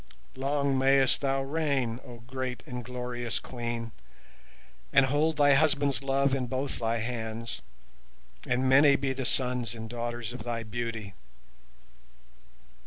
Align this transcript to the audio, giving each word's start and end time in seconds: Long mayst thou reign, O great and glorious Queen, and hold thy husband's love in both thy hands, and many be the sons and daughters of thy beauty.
Long 0.35 0.79
mayst 0.79 1.21
thou 1.21 1.43
reign, 1.43 1.99
O 2.03 2.21
great 2.25 2.63
and 2.65 2.83
glorious 2.83 3.37
Queen, 3.37 3.91
and 4.91 5.05
hold 5.05 5.37
thy 5.37 5.53
husband's 5.53 6.01
love 6.03 6.33
in 6.33 6.47
both 6.47 6.79
thy 6.79 6.97
hands, 6.97 7.61
and 8.47 8.67
many 8.67 8.95
be 8.95 9.13
the 9.13 9.25
sons 9.27 9.75
and 9.75 9.87
daughters 9.87 10.33
of 10.33 10.41
thy 10.41 10.63
beauty. 10.63 11.13